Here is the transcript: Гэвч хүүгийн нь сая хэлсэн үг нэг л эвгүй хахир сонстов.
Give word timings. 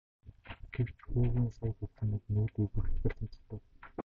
Гэвч 0.73 0.97
хүүгийн 1.09 1.39
нь 1.45 1.55
сая 1.57 1.71
хэлсэн 1.77 2.09
үг 2.15 2.23
нэг 2.35 2.51
л 2.53 2.61
эвгүй 2.63 2.83
хахир 2.85 3.11
сонстов. 3.17 3.61